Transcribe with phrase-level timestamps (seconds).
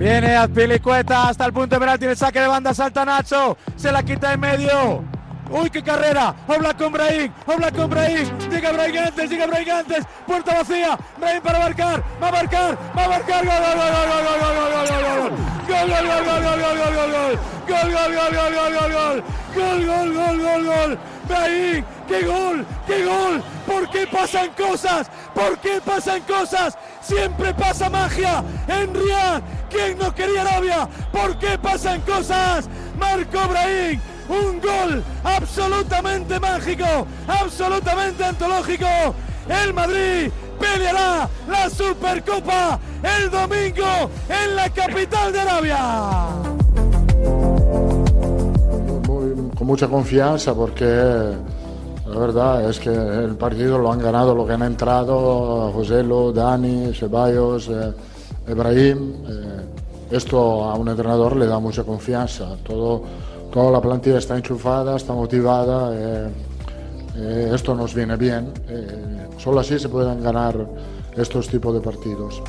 [0.00, 2.06] Viene Azpilicueta hasta el punto de penalti.
[2.06, 3.58] El saque de banda salta Nacho.
[3.76, 5.04] Se la quita en medio.
[5.50, 6.34] ¡Uy, qué carrera!
[6.48, 8.26] Habla con Brahim, habla con Brahim.
[8.48, 10.06] Llega Brahim antes, llega Brahim antes.
[10.26, 10.98] Puerta vacía.
[11.18, 13.44] Brahim para marcar, va a marcar, va a marcar.
[13.44, 13.54] Gol,
[15.90, 17.38] gol, gol, gol, gol, gol, gol, gol, gol, gol.
[17.68, 19.22] Gol, gol, gol, gol, gol, gol, gol, gol.
[19.54, 20.98] Gol, gol, gol, gol, gol, gol.
[21.28, 23.42] Brahim, qué gol, qué gol.
[23.66, 25.10] ¿Por qué pasan cosas?
[25.34, 26.78] ¿Por qué pasan cosas?
[27.02, 29.42] Siempre pasa magia en Riyadh.
[29.70, 30.88] ¿Quién no quería Arabia?
[31.12, 32.68] ¿Por qué pasan cosas?
[32.98, 38.86] Marco Brahim un gol absolutamente mágico, absolutamente antológico.
[39.48, 46.50] El Madrid peleará la Supercopa el domingo en la capital de Arabia.
[49.60, 54.54] con mucha confianza porque la verdad es que el partido lo han ganado, lo que
[54.54, 57.92] han entrado, José Lo, Dani, Ceballos, eh,
[58.50, 59.14] Ibrahim.
[59.28, 62.56] Eh, esto a un entrenador le da mucha confianza.
[62.64, 63.04] Todo
[63.50, 65.92] toda la plantilla está enchufada, está motivada.
[65.94, 66.28] Eh,
[67.16, 68.52] eh, esto nos viene bien.
[68.68, 70.54] Eh, solo así se pueden ganar
[71.16, 72.42] estos tipos de partidos.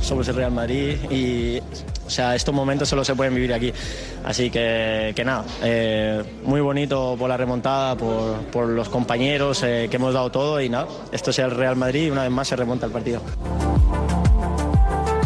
[0.00, 1.58] Somos el Real Madrid y
[2.06, 3.72] o sea, estos momentos solo se pueden vivir aquí.
[4.24, 5.44] Así que, que nada,
[6.44, 10.86] muy bonito por la remontada, por, por los compañeros que hemos dado todo y nada,
[11.12, 13.22] esto es el Real Madrid y una vez más se remonta el partido.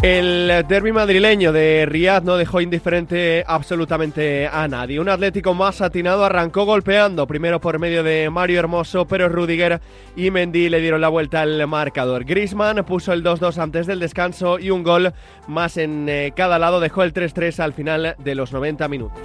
[0.03, 4.99] El derby madrileño de Riyadh no dejó indiferente absolutamente a nadie.
[4.99, 9.81] Un Atlético más atinado arrancó golpeando, primero por medio de Mario Hermoso, pero Rudiger
[10.15, 12.25] y Mendy le dieron la vuelta al marcador.
[12.25, 15.13] Grisman puso el 2-2 antes del descanso y un gol
[15.47, 19.19] más en eh, cada lado dejó el 3-3 al final de los 90 minutos.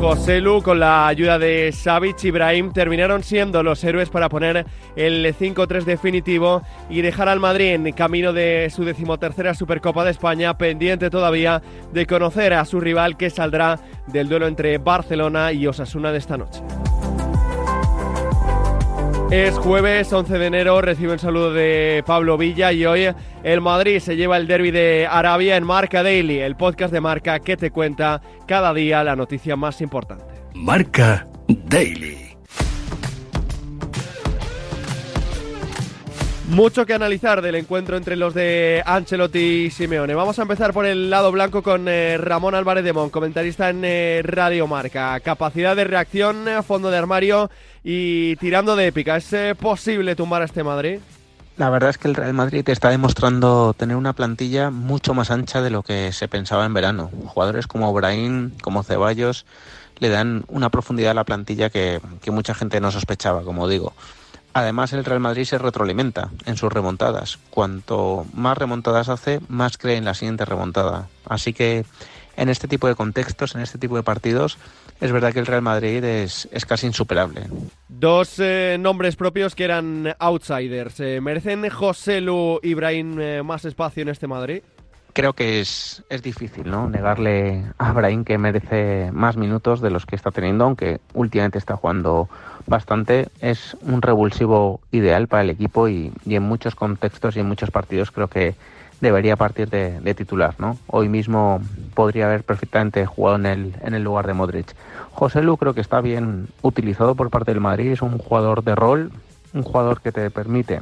[0.00, 4.64] José Lu, con la ayuda de Savic y Ibrahim, terminaron siendo los héroes para poner
[4.96, 10.56] el 5-3 definitivo y dejar al Madrid en camino de su decimotercera Supercopa de España,
[10.56, 11.60] pendiente todavía
[11.92, 16.38] de conocer a su rival que saldrá del duelo entre Barcelona y Osasuna de esta
[16.38, 16.62] noche.
[19.30, 23.14] Es jueves 11 de enero, recibe un saludo de Pablo Villa y hoy
[23.44, 27.38] el Madrid se lleva el derby de Arabia en Marca Daily, el podcast de Marca
[27.38, 30.24] que te cuenta cada día la noticia más importante.
[30.54, 32.29] Marca Daily.
[36.50, 40.16] Mucho que analizar del encuentro entre los de Ancelotti y Simeone.
[40.16, 43.84] Vamos a empezar por el lado blanco con eh, Ramón Álvarez de Mon, comentarista en
[43.84, 45.20] eh, Radio Marca.
[45.20, 47.52] Capacidad de reacción, fondo de armario
[47.84, 49.16] y tirando de épica.
[49.16, 50.98] ¿Es eh, posible tumbar a este Madrid?
[51.56, 55.62] La verdad es que el Real Madrid está demostrando tener una plantilla mucho más ancha
[55.62, 57.12] de lo que se pensaba en verano.
[57.26, 59.46] Jugadores como Brahim, como Ceballos,
[60.00, 63.92] le dan una profundidad a la plantilla que mucha gente no sospechaba, como digo.
[64.52, 67.38] Además, el Real Madrid se retroalimenta en sus remontadas.
[67.50, 71.08] Cuanto más remontadas hace, más cree en la siguiente remontada.
[71.24, 71.84] Así que
[72.36, 74.58] en este tipo de contextos, en este tipo de partidos,
[75.00, 77.42] es verdad que el Real Madrid es, casi insuperable.
[77.88, 81.00] Dos eh, nombres propios que eran outsiders.
[81.00, 84.62] Eh, ¿Merecen José Lu y Ibrahim eh, más espacio en este Madrid?
[85.12, 86.88] Creo que es, es difícil ¿no?
[86.88, 91.76] negarle a Brahim que merece más minutos de los que está teniendo, aunque últimamente está
[91.76, 92.28] jugando
[92.66, 93.28] bastante.
[93.40, 98.10] Es un revulsivo ideal para el equipo y, en muchos contextos y en muchos partidos
[98.10, 98.54] creo que
[99.00, 100.54] debería partir de, titular.
[100.58, 100.78] ¿no?
[100.86, 101.60] Hoy mismo
[101.94, 104.74] podría haber perfectamente jugado en el, en el lugar de Modric.
[105.12, 108.74] José Lu creo que está bien utilizado por parte del Madrid, es un jugador de
[108.74, 109.10] rol,
[109.52, 110.80] un jugador que te permite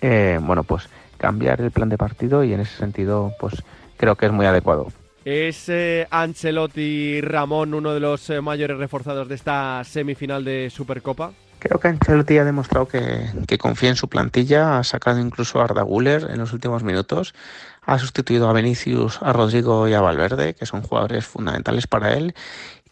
[0.00, 3.62] eh, bueno pues cambiar el plan de partido y en ese sentido pues
[3.96, 4.88] creo que es muy adecuado.
[5.30, 11.32] ¿Es eh, Ancelotti Ramón uno de los eh, mayores reforzados de esta semifinal de Supercopa?
[11.58, 15.82] Creo que Ancelotti ha demostrado que, confía en su plantilla, ha sacado incluso a Arda
[15.82, 17.34] Guller en los últimos minutos,
[17.82, 22.34] ha sustituido a Vinicius, a Rodrigo y a Valverde, que son jugadores fundamentales para él,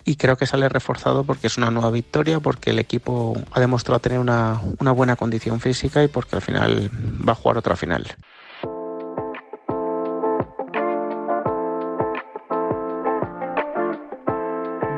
[0.04, 4.00] y creo que sale reforzado porque es una nueva victoria, porque el equipo ha demostrado
[4.00, 6.90] tener una, una buena condición física y porque al final
[7.26, 8.14] va a jugar otra final.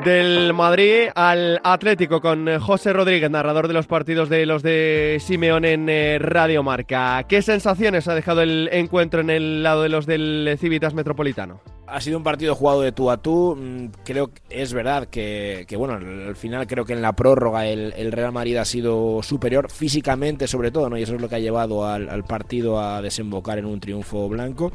[0.03, 5.17] Del Madrid al Atlético con eh, José Rodríguez, narrador de los partidos de los de
[5.19, 7.21] Simeón en eh, Radio Marca.
[7.27, 11.59] ¿Qué sensaciones ha dejado el encuentro en el lado de los del Civitas Metropolitano?
[11.85, 13.57] Ha sido un partido jugado de tú a tú.
[13.59, 18.11] Mm, creo que es verdad que, bueno, al final creo que en la prórroga el,
[18.11, 20.97] Real Madrid ha sido superior físicamente, sobre todo, ¿no?
[20.97, 24.71] Y eso es lo que ha llevado al partido a desembocar en un triunfo blanco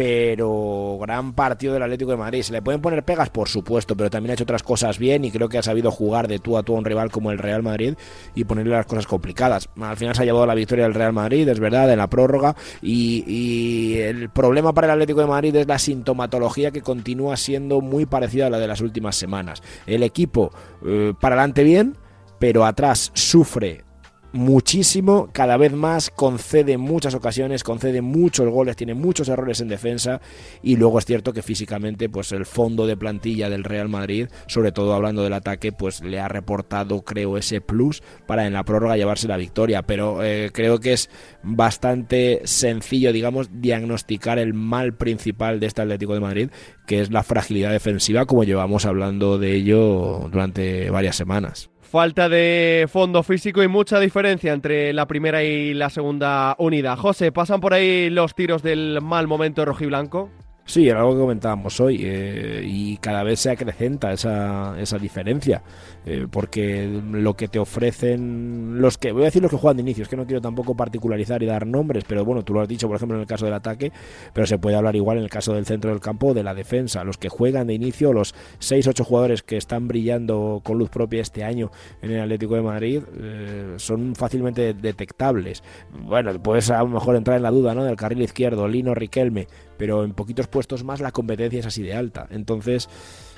[0.00, 2.40] pero gran partido del Atlético de Madrid.
[2.40, 3.28] ¿Se le pueden poner pegas?
[3.28, 6.26] Por supuesto, pero también ha hecho otras cosas bien y creo que ha sabido jugar
[6.26, 7.96] de tú a tú a un rival como el Real Madrid
[8.34, 9.68] y ponerle las cosas complicadas.
[9.78, 12.56] Al final se ha llevado la victoria del Real Madrid, es verdad, en la prórroga
[12.80, 18.06] y, el problema para el Atlético de Madrid es la sintomatología que continúa siendo muy
[18.06, 19.62] parecida a la de las últimas semanas.
[19.86, 20.50] El equipo
[20.82, 21.98] eh, para adelante bien,
[22.38, 23.84] pero atrás sufre
[24.32, 30.20] muchísimo, cada vez más, concede muchas ocasiones, concede muchos goles, tiene muchos errores en defensa
[30.62, 34.72] y luego es cierto que físicamente pues el fondo de plantilla del Real Madrid, sobre
[34.72, 38.96] todo hablando del ataque, pues le ha reportado creo ese plus para en la prórroga
[38.96, 41.10] llevarse la victoria, pero eh, creo que es
[41.42, 46.50] bastante sencillo, digamos, diagnosticar el mal principal de este Atlético de Madrid,
[46.86, 51.70] que es la fragilidad defensiva, como llevamos hablando de ello durante varias semanas.
[51.90, 56.96] Falta de fondo físico y mucha diferencia entre la primera y la segunda unidad.
[56.96, 60.30] José, ¿pasan por ahí los tiros del mal momento rojiblanco?
[60.70, 65.64] Sí, era algo que comentábamos hoy eh, y cada vez se acrecenta esa, esa diferencia
[66.06, 69.82] eh, porque lo que te ofrecen los que voy a decir los que juegan de
[69.82, 72.68] inicio es que no quiero tampoco particularizar y dar nombres pero bueno tú lo has
[72.68, 73.90] dicho por ejemplo en el caso del ataque
[74.32, 77.02] pero se puede hablar igual en el caso del centro del campo de la defensa
[77.02, 81.42] los que juegan de inicio los 6-8 jugadores que están brillando con luz propia este
[81.42, 85.64] año en el Atlético de Madrid eh, son fácilmente detectables
[86.06, 87.82] bueno puedes a lo mejor entrar en la duda ¿no?
[87.82, 89.48] del carril izquierdo Lino Riquelme
[89.80, 92.88] pero en poquitos puestos más la competencia es así de alta entonces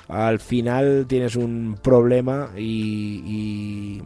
[0.07, 4.01] al final tienes un problema y,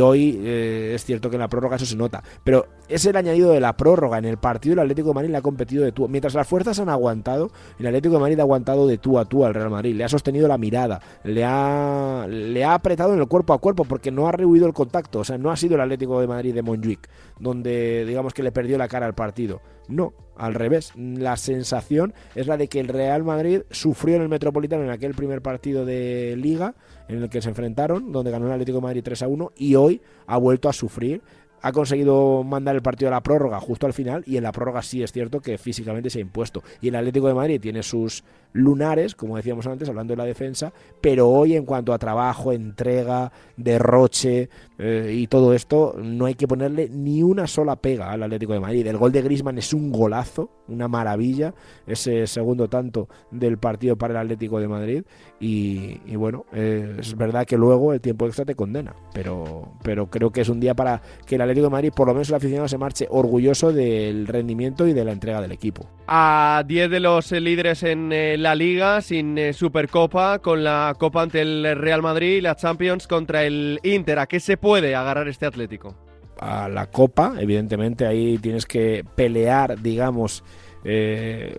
[0.00, 2.22] hoy eh, es cierto que en la prórroga eso se nota.
[2.42, 4.18] Pero es el añadido de la prórroga.
[4.18, 6.08] En el partido el Atlético de Madrid le ha competido de tú.
[6.08, 9.44] Mientras las fuerzas han aguantado, el Atlético de Madrid ha aguantado de tú a tú
[9.44, 9.94] al Real Madrid.
[9.94, 13.84] Le ha sostenido la mirada, le ha, le ha apretado en el cuerpo a cuerpo
[13.84, 15.20] porque no ha rehuido el contacto.
[15.20, 17.08] O sea, no ha sido el Atlético de Madrid de Montjuic,
[17.38, 19.60] donde digamos que le perdió la cara al partido.
[19.88, 20.92] No, al revés.
[20.96, 25.14] La sensación es la de que el Real Madrid sufrió en el Metropolitano en aquel
[25.14, 26.74] primer partido de Liga
[27.08, 29.76] en el que se enfrentaron, donde ganó el Atlético de Madrid 3 a 1, y
[29.76, 31.22] hoy ha vuelto a sufrir
[31.62, 34.82] ha conseguido mandar el partido a la prórroga justo al final y en la prórroga
[34.82, 36.62] sí es cierto que físicamente se ha impuesto.
[36.80, 40.72] Y el Atlético de Madrid tiene sus lunares, como decíamos antes, hablando de la defensa,
[41.00, 46.48] pero hoy en cuanto a trabajo, entrega, derroche eh, y todo esto, no hay que
[46.48, 48.86] ponerle ni una sola pega al Atlético de Madrid.
[48.86, 51.54] El gol de Grisman es un golazo, una maravilla,
[51.86, 55.04] ese segundo tanto del partido para el Atlético de Madrid
[55.40, 60.30] y, bueno, eh, es verdad que luego el tiempo extra te condena, pero, pero creo
[60.30, 62.68] que es un día para que el Atlético de Madrid, por lo menos el aficionado,
[62.68, 65.88] se marche orgulloso del rendimiento y de la entrega del equipo.
[66.06, 71.22] A 10 de los líderes en el la Liga sin eh, Supercopa, con la Copa
[71.22, 74.18] ante el Real Madrid y la Champions contra el Inter.
[74.18, 75.94] ¿A qué se puede agarrar este Atlético?
[76.40, 80.42] A la Copa, evidentemente, ahí tienes que pelear, digamos.
[80.84, 81.54] Eh,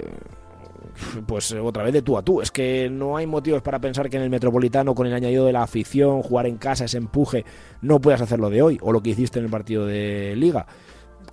[1.26, 2.42] pues otra vez de tú a tú.
[2.42, 5.54] Es que no hay motivos para pensar que en el Metropolitano, con el añadido de
[5.54, 7.46] la afición, jugar en casa, ese empuje,
[7.82, 10.66] no puedas hacerlo de hoy o lo que hiciste en el partido de Liga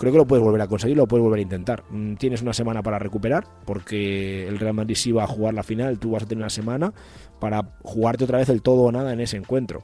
[0.00, 1.84] creo que lo puedes volver a conseguir, lo puedes volver a intentar.
[1.90, 5.62] Mm, tienes una semana para recuperar, porque el Real Madrid sí va a jugar la
[5.62, 6.92] final, tú vas a tener una semana
[7.38, 9.82] para jugarte otra vez el todo o nada en ese encuentro.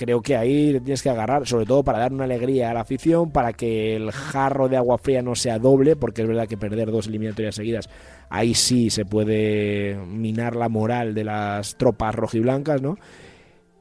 [0.00, 3.30] Creo que ahí tienes que agarrar, sobre todo para dar una alegría a la afición,
[3.32, 6.90] para que el jarro de agua fría no sea doble, porque es verdad que perder
[6.90, 7.90] dos eliminatorias seguidas,
[8.30, 12.96] ahí sí se puede minar la moral de las tropas rojiblancas, ¿no?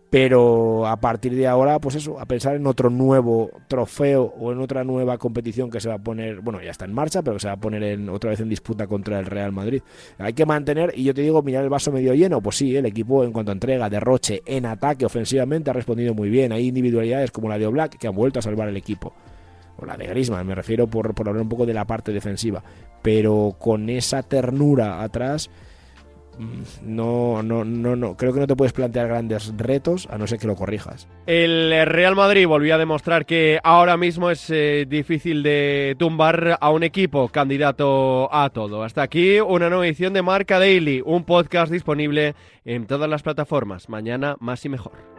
[0.10, 4.60] Pero a partir de ahora, pues eso, a pensar en otro nuevo trofeo o en
[4.60, 7.42] otra nueva competición que se va a poner, bueno, ya está en marcha, pero que
[7.42, 9.84] se va a poner en, otra vez en disputa contra el Real Madrid.
[10.18, 12.88] Hay que mantener, y yo te digo, mirar el vaso medio lleno, pues sí, el
[12.88, 16.52] equipo en cuanto a entrega, derroche, en ataque, ofensivamente, ha respondido muy bien.
[16.54, 19.14] Hay individualidades como la de Oblak que han vuelto a salvar el equipo.
[19.78, 22.64] O la de Griezmann, me refiero por, por hablar un poco de la parte defensiva.
[23.04, 25.52] Pero con esa ternura atrás
[26.84, 30.40] no, no, no, no, creo que no te puedes plantear grandes retos a no ser
[30.40, 31.08] que lo corrijas.
[31.26, 36.70] El Real Madrid volvió a demostrar que ahora mismo es eh, difícil de tumbar a
[36.70, 38.84] un equipo candidato a todo.
[38.84, 43.90] Hasta aquí una nueva edición de Marca Daily, un podcast disponible en todas las plataformas.
[43.90, 45.19] Mañana más y mejor.